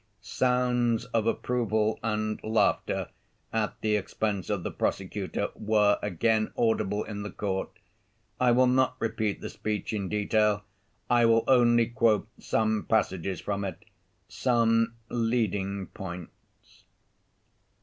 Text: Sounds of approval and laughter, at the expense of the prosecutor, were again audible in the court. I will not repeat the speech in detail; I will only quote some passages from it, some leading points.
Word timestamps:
Sounds 0.23 1.05
of 1.05 1.27
approval 1.27 1.99
and 2.01 2.43
laughter, 2.43 3.09
at 3.53 3.79
the 3.81 3.95
expense 3.95 4.49
of 4.49 4.63
the 4.63 4.71
prosecutor, 4.71 5.49
were 5.53 5.99
again 6.01 6.51
audible 6.57 7.03
in 7.03 7.21
the 7.21 7.29
court. 7.29 7.69
I 8.39 8.49
will 8.51 8.65
not 8.65 8.95
repeat 8.97 9.41
the 9.41 9.49
speech 9.51 9.93
in 9.93 10.09
detail; 10.09 10.63
I 11.07 11.27
will 11.27 11.43
only 11.47 11.85
quote 11.85 12.27
some 12.39 12.85
passages 12.85 13.41
from 13.41 13.63
it, 13.63 13.85
some 14.27 14.95
leading 15.07 15.85
points. 15.85 16.85